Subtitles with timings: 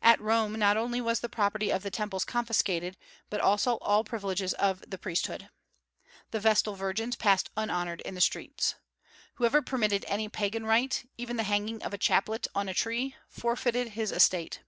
[0.00, 2.96] At Rome not only was the property of the temples confiscated,
[3.28, 5.50] but also all privileges of the priesthood.
[6.30, 8.76] The Vestal virgins passed unhonored in the streets.
[9.34, 13.88] Whoever permitted any Pagan rite even the hanging of a chaplet on a tree forfeited
[13.88, 14.60] his estate.